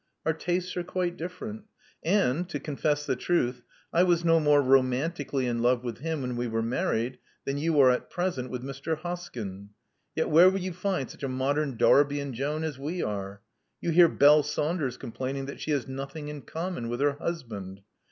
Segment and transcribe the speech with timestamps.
[0.25, 1.65] Our tastes are quite different;
[2.03, 3.61] and, to confess the truth,
[3.93, 7.79] I was no more romantically in love with him when we were married than you
[7.79, 8.97] are at present with Mr.
[8.97, 9.69] Hoskyn.
[10.15, 13.43] Yet where will you find such a modem Darby and Joan as we are?
[13.79, 17.81] You hear Belle Saunders complaining that she has 'nothing in common' with her husband.